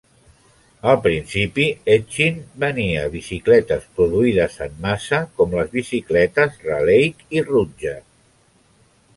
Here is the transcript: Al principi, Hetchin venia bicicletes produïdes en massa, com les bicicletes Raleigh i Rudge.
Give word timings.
Al 0.91 0.95
principi, 1.01 1.65
Hetchin 1.95 2.39
venia 2.63 3.03
bicicletes 3.17 3.85
produïdes 3.99 4.57
en 4.69 4.81
massa, 4.89 5.21
com 5.39 5.55
les 5.59 5.71
bicicletes 5.79 6.59
Raleigh 6.71 7.27
i 7.39 7.49
Rudge. 7.53 7.97